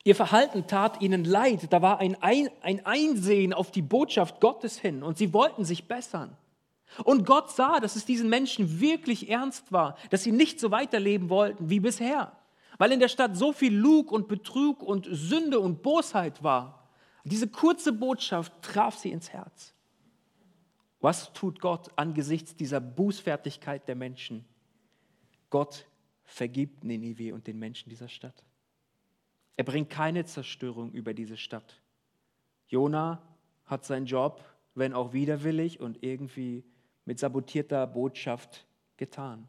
[0.08, 1.74] Ihr Verhalten tat ihnen leid.
[1.74, 5.90] Da war ein, ein, ein Einsehen auf die Botschaft Gottes hin und sie wollten sich
[5.90, 6.38] bessern.
[7.04, 11.30] Und Gott sah, dass es diesen Menschen wirklich ernst war, dass sie nicht so weiterleben
[11.30, 12.32] wollten wie bisher,
[12.78, 16.88] weil in der Stadt so viel Lug und Betrug und Sünde und Bosheit war.
[17.26, 19.74] Diese kurze Botschaft traf sie ins Herz.
[21.02, 24.46] Was tut Gott angesichts dieser Bußfertigkeit der Menschen?
[25.50, 25.86] Gott
[26.24, 28.46] vergibt Ninive und den Menschen dieser Stadt.
[29.58, 31.82] Er bringt keine Zerstörung über diese Stadt.
[32.68, 33.22] Jona
[33.66, 36.64] hat seinen Job, wenn auch widerwillig und irgendwie
[37.06, 38.66] mit sabotierter Botschaft
[38.98, 39.48] getan.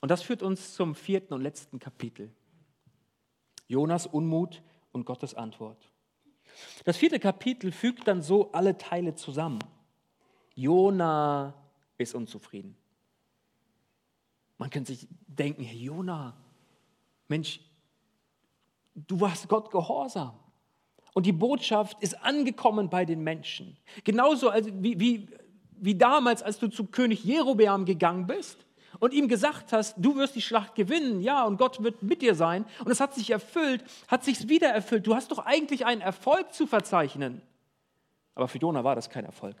[0.00, 2.32] Und das führt uns zum vierten und letzten Kapitel.
[3.68, 5.90] Jonas Unmut und Gottes Antwort.
[6.84, 9.58] Das vierte Kapitel fügt dann so alle Teile zusammen.
[10.54, 11.54] Jona
[11.98, 12.76] ist unzufrieden.
[14.56, 16.34] Man könnte sich denken, Jona,
[17.28, 17.60] Mensch,
[18.96, 20.32] du warst Gott gehorsam.
[21.14, 23.76] Und die Botschaft ist angekommen bei den Menschen.
[24.04, 25.28] Genauso wie, wie,
[25.72, 28.58] wie damals, als du zu König Jerobeam gegangen bist
[28.98, 32.34] und ihm gesagt hast, du wirst die Schlacht gewinnen, ja, und Gott wird mit dir
[32.34, 32.66] sein.
[32.80, 35.06] Und es hat sich erfüllt, hat sich wieder erfüllt.
[35.06, 37.40] Du hast doch eigentlich einen Erfolg zu verzeichnen.
[38.34, 39.56] Aber für Jona war das kein Erfolg.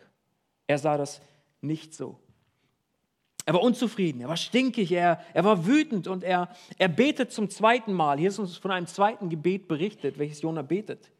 [0.66, 1.22] Er sah das
[1.60, 2.18] nicht so.
[3.46, 7.48] Er war unzufrieden, er war stinkig, er, er war wütend und er, er betet zum
[7.48, 8.18] zweiten Mal.
[8.18, 11.12] Hier ist uns von einem zweiten Gebet berichtet, welches Jona betet.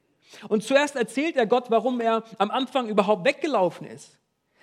[0.49, 4.19] Und zuerst erzählt er Gott, warum er am Anfang überhaupt weggelaufen ist.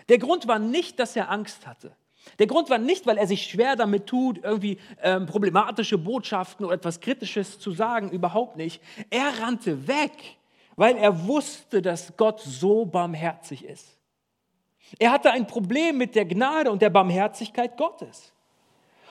[0.09, 1.95] Der Grund war nicht, dass er Angst hatte.
[2.37, 6.75] Der Grund war nicht, weil er sich schwer damit tut, irgendwie ähm, problematische Botschaften oder
[6.75, 8.81] etwas Kritisches zu sagen, überhaupt nicht.
[9.09, 10.37] Er rannte weg,
[10.75, 13.97] weil er wusste, dass Gott so barmherzig ist.
[14.99, 18.33] Er hatte ein Problem mit der Gnade und der Barmherzigkeit Gottes.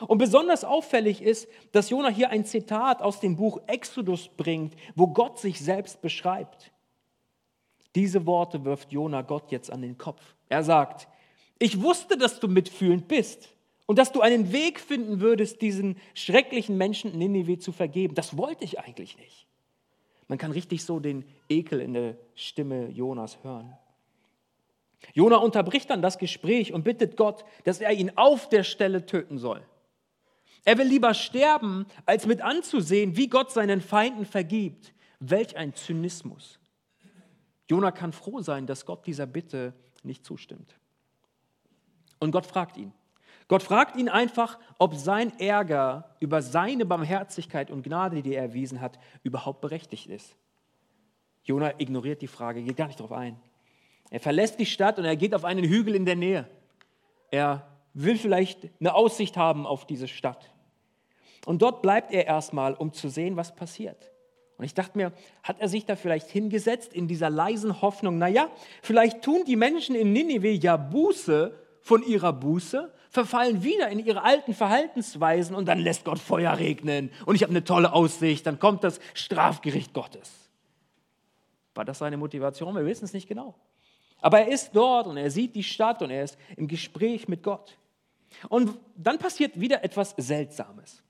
[0.07, 5.07] Und besonders auffällig ist, dass Jona hier ein Zitat aus dem Buch Exodus bringt, wo
[5.09, 6.73] Gott sich selbst beschreibt.
[7.95, 10.23] Diese Worte wirft Jona Gott jetzt an den Kopf.
[10.49, 11.09] Er sagt,
[11.59, 13.55] ich wusste, dass du mitfühlend bist
[13.87, 18.15] und dass du einen Weg finden würdest, diesen schrecklichen Menschen in Ninive zu vergeben.
[18.15, 19.47] Das wollte ich eigentlich nicht.
[20.29, 23.77] Man kann richtig so den Ekel in der Stimme Jonas hören.
[25.15, 29.39] Jona unterbricht dann das Gespräch und bittet Gott, dass er ihn auf der Stelle töten
[29.39, 29.63] soll.
[30.65, 34.95] Er will lieber sterben, als mit anzusehen, wie Gott seinen Feinden vergibt.
[35.19, 36.59] Welch ein Zynismus.
[37.69, 40.77] Jona kann froh sein, dass Gott dieser Bitte nicht zustimmt.
[42.19, 42.93] Und Gott fragt ihn.
[43.49, 48.81] Gott fragt ihn einfach, ob sein Ärger über seine Barmherzigkeit und Gnade, die er erwiesen
[48.81, 50.37] hat, überhaupt berechtigt ist.
[51.45, 53.41] Jona ignoriert die Frage, geht gar nicht darauf ein.
[54.13, 56.47] Er verlässt die Stadt und er geht auf einen Hügel in der Nähe.
[57.31, 60.51] Er will vielleicht eine Aussicht haben auf diese Stadt.
[61.47, 64.13] Und dort bleibt er erstmal, um zu sehen, was passiert.
[64.59, 68.51] Und ich dachte mir, hat er sich da vielleicht hingesetzt in dieser leisen Hoffnung, naja,
[68.83, 74.25] vielleicht tun die Menschen in Ninive ja Buße von ihrer Buße, verfallen wieder in ihre
[74.25, 78.59] alten Verhaltensweisen und dann lässt Gott Feuer regnen und ich habe eine tolle Aussicht, dann
[78.59, 80.31] kommt das Strafgericht Gottes.
[81.75, 82.75] War das seine Motivation?
[82.75, 83.55] Wir wissen es nicht genau.
[84.23, 87.43] Aber er ist dort und er sieht die Stadt und er ist im Gespräch mit
[87.43, 87.77] Gott.
[88.49, 91.03] Und dann passiert wieder etwas Seltsames.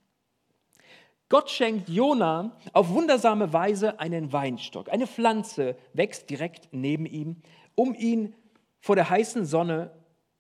[1.29, 4.91] Gott schenkt Jona auf wundersame Weise einen Weinstock.
[4.91, 7.41] Eine Pflanze wächst direkt neben ihm,
[7.75, 8.35] um ihn
[8.81, 9.93] vor der heißen Sonne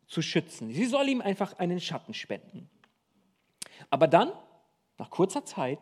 [0.06, 0.70] zu schützen.
[0.72, 2.68] Sie soll ihm einfach einen Schatten spenden.
[3.88, 4.32] Aber dann,
[4.98, 5.78] nach kurzer Zeit,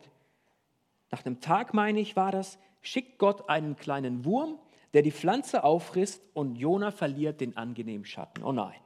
[1.09, 4.59] nach einem Tag meine ich, war das, schickt Gott einen kleinen Wurm,
[4.93, 8.43] der die Pflanze auffrisst und Jona verliert den angenehmen Schatten.
[8.43, 8.79] Oh nein.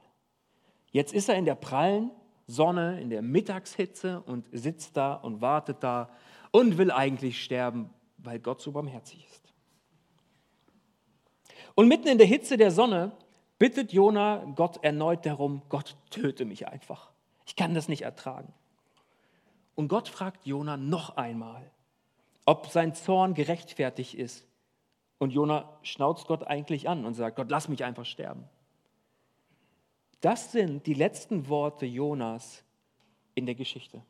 [0.90, 2.10] Jetzt ist er in der prallen
[2.46, 6.10] Sonne, in der Mittagshitze und sitzt da und wartet da
[6.52, 9.52] und will eigentlich sterben, weil Gott so barmherzig ist.
[11.74, 13.12] Und mitten in der Hitze der Sonne
[13.58, 17.10] bittet Jona Gott erneut darum, Gott töte mich einfach.
[17.46, 18.52] Ich kann das nicht ertragen.
[19.74, 21.70] Und Gott fragt Jona noch einmal,
[22.46, 24.46] ob sein Zorn gerechtfertigt ist.
[25.18, 28.44] Und Jona schnauzt Gott eigentlich an und sagt, Gott, lass mich einfach sterben.
[30.20, 32.64] Das sind die letzten Worte Jonas
[33.34, 34.02] in der Geschichte.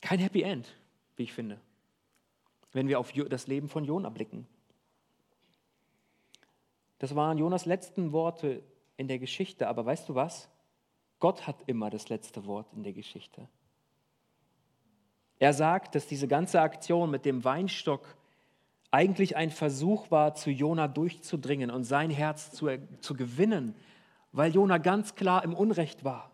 [0.00, 0.74] Kein Happy End,
[1.16, 1.60] wie ich finde,
[2.72, 4.46] wenn wir auf das Leben von Jona blicken.
[6.98, 8.62] Das waren Jonas letzten Worte
[8.96, 10.48] in der Geschichte, aber weißt du was?
[11.18, 13.48] Gott hat immer das letzte Wort in der Geschichte.
[15.38, 18.16] Er sagt, dass diese ganze Aktion mit dem Weinstock
[18.92, 22.68] eigentlich ein Versuch war, zu Jona durchzudringen und sein Herz zu,
[23.00, 23.74] zu gewinnen,
[24.32, 26.30] weil Jona ganz klar im Unrecht war.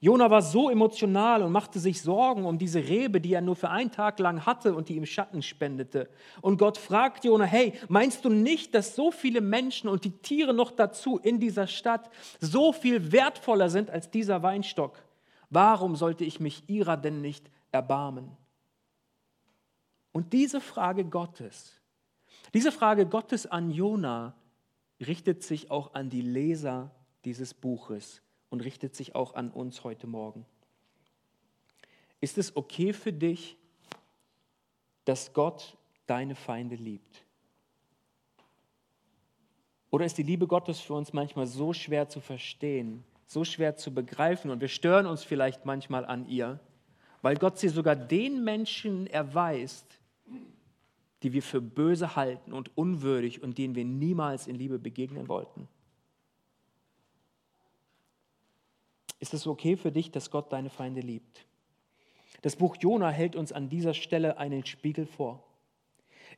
[0.00, 3.70] Jona war so emotional und machte sich Sorgen um diese Rebe, die er nur für
[3.70, 6.08] einen Tag lang hatte und die ihm Schatten spendete.
[6.40, 10.54] Und Gott fragt Jona, hey, meinst du nicht, dass so viele Menschen und die Tiere
[10.54, 15.04] noch dazu in dieser Stadt so viel wertvoller sind als dieser Weinstock?
[15.50, 18.36] Warum sollte ich mich ihrer denn nicht erbarmen?
[20.12, 21.80] Und diese Frage Gottes,
[22.54, 24.34] diese Frage Gottes an Jona
[25.00, 26.90] richtet sich auch an die Leser
[27.24, 30.44] dieses Buches und richtet sich auch an uns heute Morgen.
[32.20, 33.56] Ist es okay für dich,
[35.04, 37.24] dass Gott deine Feinde liebt?
[39.90, 43.92] Oder ist die Liebe Gottes für uns manchmal so schwer zu verstehen, so schwer zu
[43.92, 46.60] begreifen und wir stören uns vielleicht manchmal an ihr,
[47.22, 49.98] weil Gott sie sogar den Menschen erweist,
[51.22, 55.68] die wir für böse halten und unwürdig und denen wir niemals in Liebe begegnen wollten?
[59.20, 61.46] Ist es okay für dich, dass Gott deine Feinde liebt?
[62.42, 65.44] Das Buch Jona hält uns an dieser Stelle einen Spiegel vor.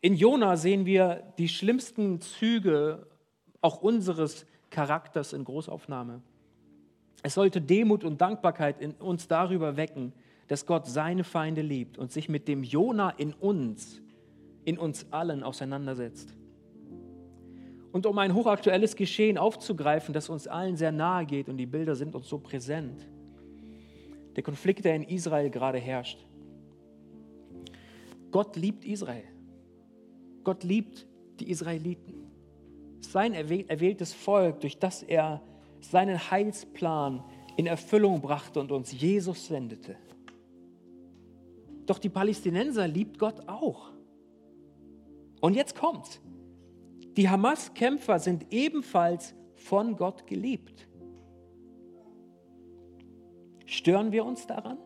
[0.02, 3.06] In Jona sehen wir die schlimmsten Züge
[3.62, 6.20] auch unseres Charakters in Großaufnahme.
[7.22, 10.12] Es sollte Demut und Dankbarkeit in uns darüber wecken,
[10.48, 14.02] dass Gott seine Feinde liebt und sich mit dem Jona in uns
[14.64, 16.34] in uns allen auseinandersetzt.
[17.92, 21.94] Und um ein hochaktuelles Geschehen aufzugreifen, das uns allen sehr nahe geht und die Bilder
[21.94, 23.06] sind uns so präsent.
[24.34, 26.18] Der Konflikt, der in Israel gerade herrscht.
[28.32, 29.22] Gott liebt Israel.
[30.42, 31.06] Gott liebt
[31.38, 32.26] die Israeliten.
[33.00, 35.40] Sein erwähltes Volk, durch das er
[35.80, 37.22] seinen Heilsplan
[37.56, 39.96] in Erfüllung brachte und uns Jesus sendete.
[41.86, 43.92] Doch die Palästinenser liebt Gott auch.
[45.40, 46.20] Und jetzt kommt's.
[47.16, 50.88] Die Hamas-Kämpfer sind ebenfalls von Gott geliebt.
[53.66, 54.78] Stören wir uns daran?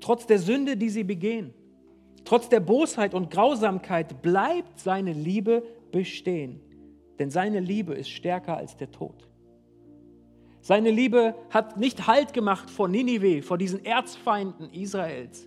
[0.00, 1.52] Trotz der Sünde, die sie begehen,
[2.26, 6.60] Trotz der Bosheit und Grausamkeit bleibt seine Liebe bestehen,
[7.20, 9.28] denn seine Liebe ist stärker als der Tod.
[10.66, 15.46] Seine Liebe hat nicht Halt gemacht vor Ninive, vor diesen Erzfeinden Israels,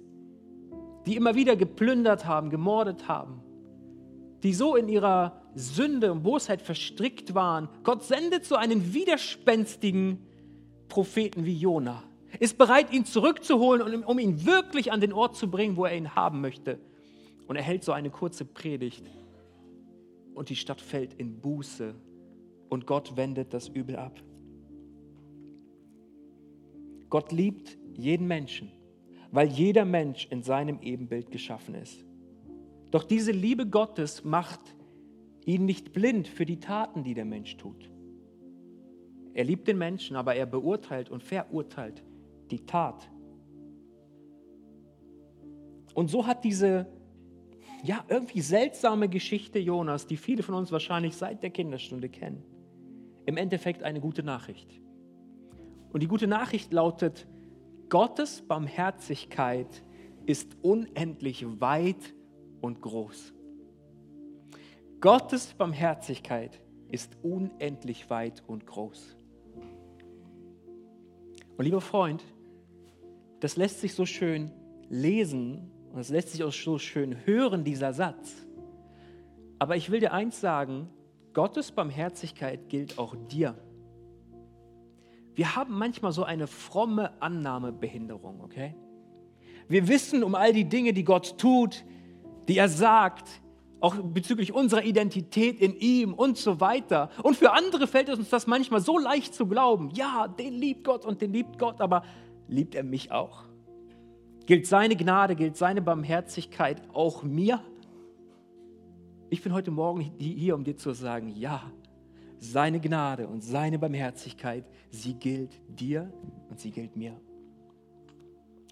[1.06, 3.42] die immer wieder geplündert haben, gemordet haben,
[4.44, 7.68] die so in ihrer Sünde und Bosheit verstrickt waren.
[7.84, 10.26] Gott sendet so einen widerspenstigen
[10.88, 12.02] Propheten wie Jona,
[12.40, 15.98] ist bereit, ihn zurückzuholen, und um ihn wirklich an den Ort zu bringen, wo er
[15.98, 16.80] ihn haben möchte.
[17.46, 19.04] Und er hält so eine kurze Predigt
[20.34, 21.94] und die Stadt fällt in Buße
[22.70, 24.14] und Gott wendet das Übel ab.
[27.10, 28.72] Gott liebt jeden Menschen,
[29.32, 32.06] weil jeder Mensch in seinem Ebenbild geschaffen ist.
[32.92, 34.60] Doch diese Liebe Gottes macht
[35.46, 37.90] ihn nicht blind für die Taten, die der Mensch tut.
[39.34, 42.04] Er liebt den Menschen, aber er beurteilt und verurteilt
[42.52, 43.10] die Tat.
[45.94, 46.88] Und so hat diese
[47.84, 52.44] ja irgendwie seltsame Geschichte Jonas, die viele von uns wahrscheinlich seit der Kinderstunde kennen,
[53.26, 54.82] im Endeffekt eine gute Nachricht.
[55.92, 57.28] Und die gute Nachricht lautet,
[57.90, 59.84] Gottes Barmherzigkeit
[60.26, 62.14] ist unendlich weit
[62.62, 63.34] und groß.
[65.02, 69.16] Gottes Barmherzigkeit ist unendlich weit und groß.
[71.58, 72.24] Und lieber Freund,
[73.40, 74.52] das lässt sich so schön
[74.90, 78.46] lesen und es lässt sich auch so schön hören, dieser Satz.
[79.58, 80.90] Aber ich will dir eins sagen,
[81.34, 83.56] Gottes Barmherzigkeit gilt auch dir.
[85.36, 88.76] Wir haben manchmal so eine fromme Annahmebehinderung, okay?
[89.68, 91.86] Wir wissen um all die Dinge, die Gott tut,
[92.48, 93.42] die er sagt,
[93.80, 97.10] auch bezüglich unserer Identität in ihm und so weiter.
[97.24, 99.92] Und für andere fällt es uns das manchmal so leicht zu glauben.
[99.94, 102.04] Ja, den liebt Gott und den liebt Gott, aber
[102.48, 103.46] liebt er mich auch?
[104.46, 107.62] Gilt seine Gnade, gilt seine Barmherzigkeit auch mir?
[109.30, 111.72] Ich bin heute Morgen hier, um dir zu sagen, ja,
[112.40, 116.12] seine Gnade und seine Barmherzigkeit, sie gilt dir
[116.50, 117.20] und sie gilt mir.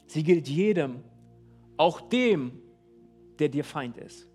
[0.07, 1.03] Sie gilt jedem,
[1.75, 2.59] auch dem,
[3.37, 4.27] der dir Feind ist.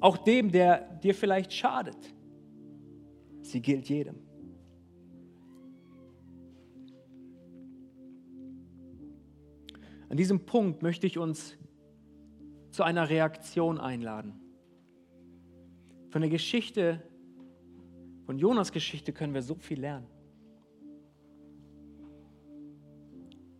[0.00, 1.96] Auch dem, der dir vielleicht schadet.
[3.42, 4.16] Sie gilt jedem.
[10.08, 11.56] An diesem Punkt möchte ich uns
[12.70, 14.40] zu einer Reaktion einladen.
[16.10, 17.02] Von der Geschichte
[18.24, 20.06] von Jonas Geschichte können wir so viel lernen.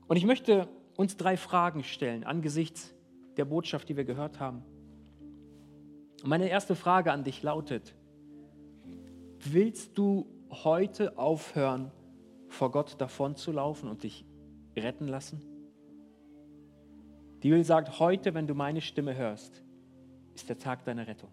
[0.06, 2.94] Und ich möchte uns drei Fragen stellen angesichts
[3.36, 4.62] der Botschaft, die wir gehört haben.
[6.22, 7.94] Und meine erste Frage an dich lautet,
[9.40, 11.90] willst du heute aufhören,
[12.48, 14.24] vor Gott davonzulaufen und dich
[14.76, 15.42] retten lassen?
[17.42, 19.62] Die Bibel sagt, heute, wenn du meine Stimme hörst,
[20.34, 21.30] ist der Tag deiner Rettung.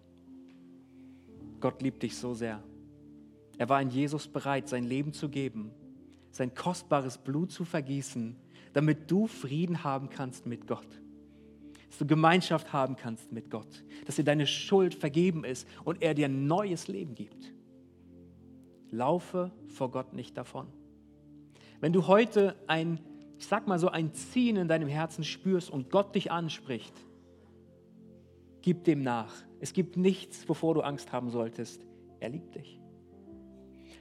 [1.60, 2.62] Gott liebt dich so sehr.
[3.58, 5.70] Er war in Jesus bereit, sein Leben zu geben,
[6.30, 8.36] sein kostbares Blut zu vergießen,
[8.72, 10.86] damit du Frieden haben kannst mit Gott.
[11.88, 13.84] Dass du Gemeinschaft haben kannst mit Gott.
[14.06, 17.52] Dass dir deine Schuld vergeben ist und er dir ein neues Leben gibt.
[18.90, 20.68] Laufe vor Gott nicht davon.
[21.80, 23.00] Wenn du heute ein,
[23.38, 26.94] ich sag mal so, ein Ziehen in deinem Herzen spürst und Gott dich anspricht,
[28.62, 29.34] gib dem nach.
[29.60, 31.84] Es gibt nichts, wovor du Angst haben solltest.
[32.20, 32.81] Er liebt dich.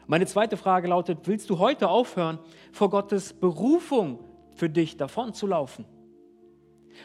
[0.07, 2.39] Meine zweite Frage lautet, willst du heute aufhören,
[2.71, 4.19] vor Gottes Berufung
[4.55, 5.85] für dich davon zu laufen?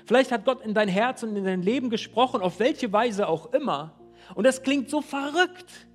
[0.04, 3.52] Vielleicht hat Gott in dein Herz und in dein Leben gesprochen, auf welche Weise auch
[3.52, 3.98] immer.
[4.34, 5.86] Und das klingt so verrückt.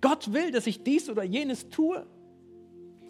[0.00, 2.06] Gott will, dass ich dies oder jenes tue.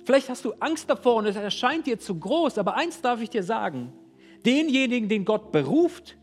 [0.04, 3.30] Vielleicht hast du Angst davor und es erscheint dir zu groß, aber eins darf ich
[3.30, 3.92] dir sagen.
[4.44, 6.16] Denjenigen, den Gott beruft,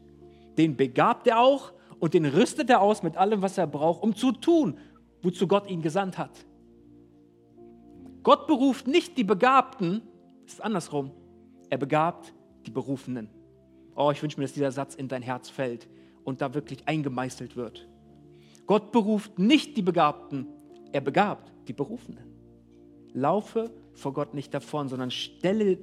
[0.57, 4.15] den begabt er auch und den rüstet er aus mit allem, was er braucht, um
[4.15, 4.77] zu tun,
[5.21, 6.46] wozu Gott ihn gesandt hat.
[8.27, 10.01] Gott beruft nicht die Begabten,
[10.45, 11.11] es ist andersrum.
[11.69, 12.33] Er begabt
[12.65, 13.29] die Berufenen.
[13.95, 15.87] Oh, ich wünsche mir, dass dieser Satz in dein Herz fällt
[16.25, 17.87] und da wirklich eingemeißelt wird.
[18.65, 20.45] Gott beruft nicht die Begabten,
[20.91, 22.25] er begabt die Berufenen.
[23.13, 25.77] Laufe vor Gott nicht davon, sondern stelle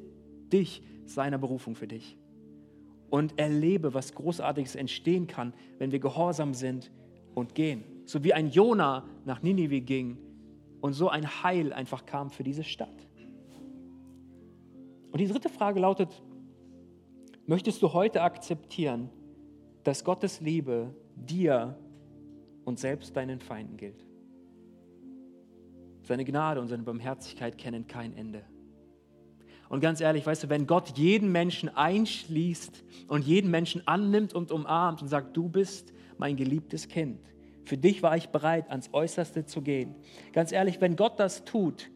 [0.53, 2.19] dich seiner Berufung für dich
[3.09, 6.91] und erlebe, was Großartiges entstehen kann, wenn wir gehorsam sind
[7.35, 7.85] und gehen.
[8.05, 10.19] So wie ein Jona nach Ninive ging
[10.85, 13.09] und so ein Heil einfach kam für diese Stadt.
[15.11, 16.23] Und die dritte Frage lautet,
[17.47, 19.09] möchtest du heute akzeptieren,
[19.83, 21.79] dass Gottes Liebe dir
[22.67, 24.05] und selbst deinen Feinden gilt?
[26.03, 28.45] Seine Gnade und seine Barmherzigkeit kennen kein Ende.
[29.71, 34.53] Und ganz ehrlich, weißt du, wenn Gott jeden Menschen einschließt und jeden Menschen annimmt und
[34.53, 37.21] umarmt und sagt, du bist mein geliebtes Kind,
[37.65, 39.95] für dich war ich bereit, ans Äußerste zu gehen.
[40.33, 41.91] Ganz ehrlich, wenn Gott das tut,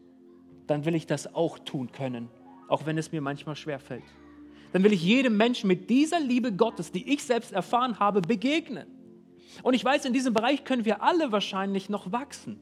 [0.67, 2.29] dann will ich das auch tun können,
[2.67, 4.03] auch wenn es mir manchmal schwerfällt.
[4.71, 8.87] Dann will ich jedem Menschen mit dieser Liebe Gottes, die ich selbst erfahren habe, begegnen.
[9.63, 12.59] Und ich weiß, in diesem Bereich können wir alle wahrscheinlich noch wachsen.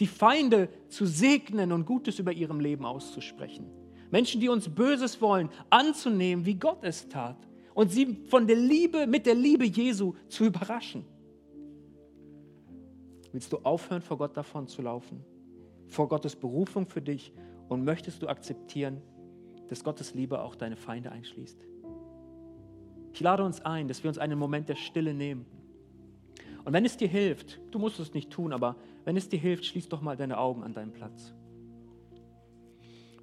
[0.00, 3.66] Die Feinde zu segnen und Gutes über ihrem Leben auszusprechen.
[4.10, 7.36] Menschen, die uns Böses wollen, anzunehmen, wie Gott es tat.
[7.74, 11.04] Und sie von der Liebe, mit der Liebe Jesu zu überraschen.
[13.32, 15.24] Willst du aufhören, vor Gott davon zu laufen?
[15.86, 17.32] Vor Gottes Berufung für dich?
[17.68, 19.02] Und möchtest du akzeptieren,
[19.68, 21.66] dass Gottes Liebe auch deine Feinde einschließt?
[23.12, 25.44] Ich lade uns ein, dass wir uns einen Moment der Stille nehmen.
[26.64, 29.64] Und wenn es dir hilft, du musst es nicht tun, aber wenn es dir hilft,
[29.64, 31.34] schließ doch mal deine Augen an deinen Platz.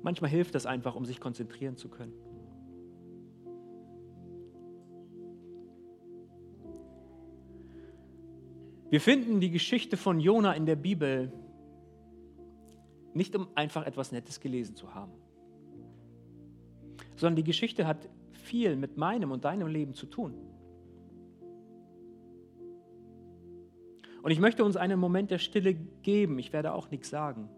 [0.01, 2.14] Manchmal hilft das einfach, um sich konzentrieren zu können.
[8.89, 11.31] Wir finden die Geschichte von Jona in der Bibel
[13.13, 15.13] nicht, um einfach etwas Nettes gelesen zu haben,
[17.15, 20.33] sondern die Geschichte hat viel mit meinem und deinem Leben zu tun.
[24.21, 27.49] Und ich möchte uns einen Moment der Stille geben, ich werde auch nichts sagen,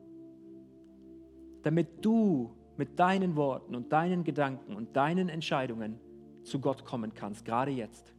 [1.64, 6.00] damit du mit deinen Worten und deinen Gedanken und deinen Entscheidungen
[6.44, 8.14] zu Gott kommen kannst, gerade jetzt.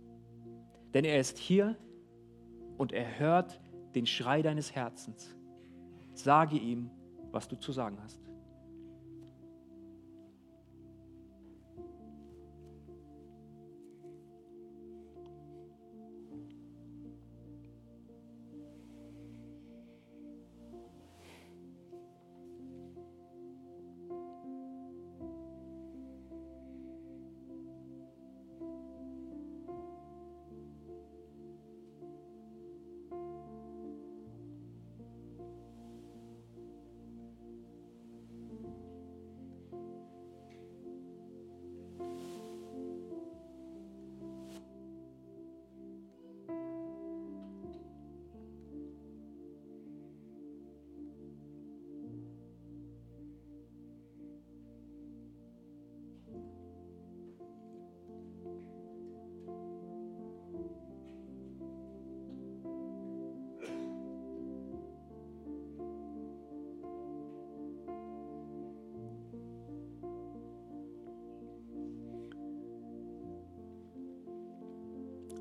[0.95, 1.77] Denn er ist hier
[2.79, 3.61] und er hört
[3.95, 5.37] den Schrei deines Herzens.
[6.15, 6.91] Sage ihm,
[7.31, 8.28] was du zu sagen hast.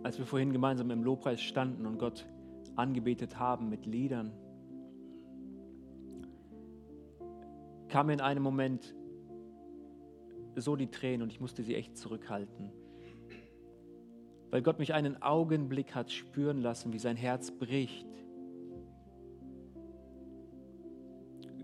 [0.07, 2.25] Als wir vorhin gemeinsam im Lobpreis standen und Gott
[2.77, 4.31] angebetet haben mit Liedern,
[7.89, 8.95] kam in einem Moment
[10.55, 12.71] so die Tränen und ich musste sie echt zurückhalten.
[14.49, 18.07] Weil Gott mich einen Augenblick hat spüren lassen, wie sein Herz bricht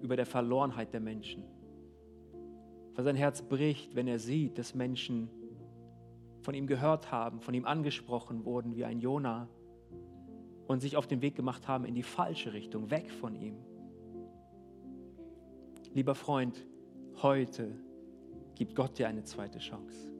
[0.01, 1.45] über der Verlorenheit der Menschen.
[2.93, 5.29] Weil sein Herz bricht, wenn er sieht, dass Menschen
[6.43, 9.47] von ihm gehört haben, von ihm angesprochen wurden wie ein Jona
[10.67, 13.55] und sich auf den Weg gemacht haben in die falsche Richtung, weg von ihm.
[15.93, 16.65] Lieber Freund,
[17.21, 17.75] heute
[18.55, 20.11] gibt Gott dir eine zweite Chance.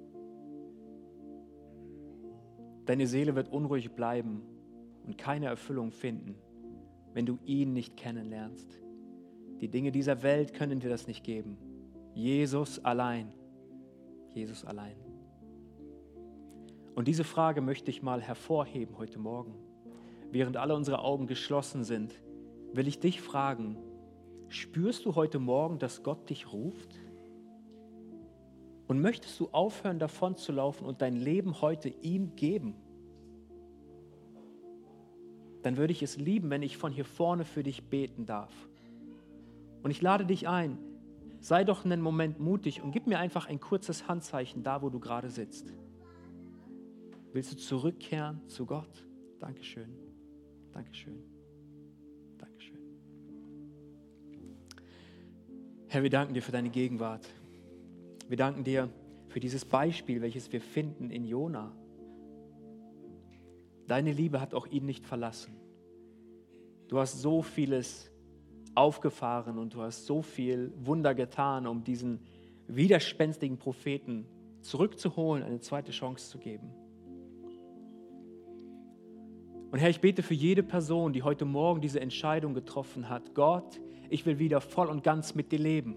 [2.86, 4.44] Deine Seele wird unruhig bleiben
[5.06, 6.36] und keine Erfüllung finden,
[7.14, 8.80] wenn du ihn nicht kennenlernst.
[9.62, 11.58] Die Dinge dieser Welt können dir das nicht geben.
[12.14, 13.34] Jesus allein.
[14.34, 15.03] Jesus allein.
[16.96, 19.56] Und diese Frage möchte ich mal hervorheben heute Morgen.
[20.32, 22.14] Während alle unsere Augen geschlossen sind,
[22.74, 23.78] will ich dich fragen,
[24.48, 27.00] spürst du heute Morgen, dass Gott dich ruft?
[28.88, 32.76] Und möchtest du aufhören, davon zu laufen und dein Leben heute ihm geben?
[35.64, 38.54] Dann würde ich es lieben, wenn ich von hier vorne für dich beten darf.
[39.82, 40.78] Und ich lade dich ein,
[41.40, 45.00] sei doch einen Moment mutig und gib mir einfach ein kurzes Handzeichen da, wo du
[45.00, 45.74] gerade sitzt.
[47.34, 49.04] Willst du zurückkehren zu Gott?
[49.40, 49.90] Dankeschön.
[50.72, 51.24] Dankeschön.
[52.38, 52.78] Dankeschön.
[55.88, 57.28] Herr, wir danken dir für deine Gegenwart.
[58.28, 58.88] Wir danken dir
[59.30, 61.76] für dieses Beispiel, welches wir finden in Jona.
[63.88, 65.56] Deine Liebe hat auch ihn nicht verlassen.
[66.88, 68.12] Du hast so vieles
[68.76, 72.20] aufgefahren und du hast so viel Wunder getan, um diesen
[72.68, 74.28] widerspenstigen Propheten
[74.62, 76.72] zurückzuholen, eine zweite Chance zu geben.
[79.74, 83.34] Und Herr, ich bete für jede Person, die heute Morgen diese Entscheidung getroffen hat.
[83.34, 85.96] Gott, ich will wieder voll und ganz mit dir leben.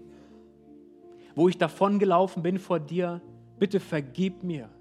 [1.35, 3.21] wo ich davongelaufen bin vor dir,
[3.59, 4.71] bitte vergib mir.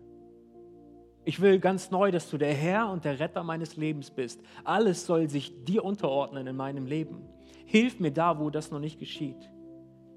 [1.26, 4.40] Ich will ganz neu, dass du der Herr und der Retter meines Lebens bist.
[4.64, 7.28] Alles soll sich dir unterordnen in meinem Leben.
[7.66, 9.51] Hilf mir da, wo das noch nicht geschieht.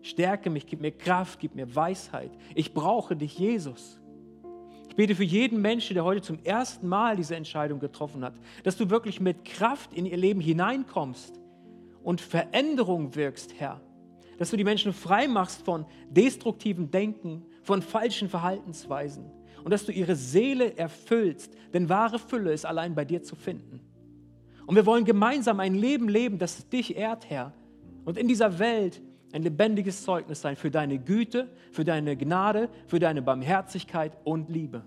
[0.01, 2.31] Stärke mich, gib mir Kraft, gib mir Weisheit.
[2.55, 3.98] Ich brauche dich, Jesus.
[4.99, 8.33] Bete für jeden Menschen, der heute zum ersten Mal diese Entscheidung getroffen hat,
[8.63, 11.39] dass du wirklich mit Kraft in ihr Leben hineinkommst
[12.03, 13.79] und Veränderung wirkst, Herr.
[14.39, 19.31] Dass du die Menschen frei machst von destruktivem Denken, von falschen Verhaltensweisen
[19.63, 23.79] und dass du ihre Seele erfüllst, denn wahre Fülle ist allein bei dir zu finden.
[24.65, 27.53] Und wir wollen gemeinsam ein Leben leben, das dich ehrt, Herr,
[28.03, 32.99] und in dieser Welt ein lebendiges Zeugnis sein für deine Güte, für deine Gnade, für
[32.99, 34.83] deine Barmherzigkeit und Liebe.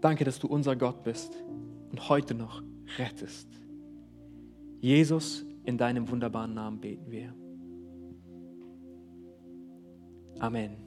[0.00, 1.32] Danke, dass du unser Gott bist
[1.90, 2.62] und heute noch
[2.98, 3.48] rettest.
[4.80, 7.32] Jesus, in deinem wunderbaren Namen beten wir.
[10.40, 10.81] Amen.